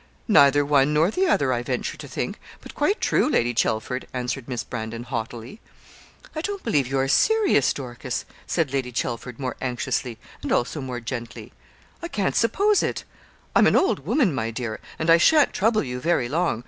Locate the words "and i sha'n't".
14.97-15.53